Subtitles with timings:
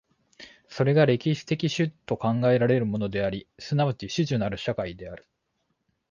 [0.67, 5.27] それが歴史的種と考えられるものであり、即ち種々なる社会である。